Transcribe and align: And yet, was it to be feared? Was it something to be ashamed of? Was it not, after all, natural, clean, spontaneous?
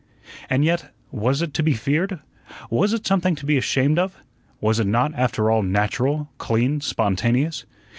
And 0.49 0.65
yet, 0.65 0.95
was 1.11 1.43
it 1.43 1.53
to 1.53 1.61
be 1.61 1.73
feared? 1.75 2.19
Was 2.71 2.91
it 2.91 3.05
something 3.05 3.35
to 3.35 3.45
be 3.45 3.55
ashamed 3.55 3.99
of? 3.99 4.17
Was 4.59 4.79
it 4.79 4.87
not, 4.87 5.13
after 5.13 5.51
all, 5.51 5.61
natural, 5.61 6.27
clean, 6.39 6.81
spontaneous? 6.81 7.65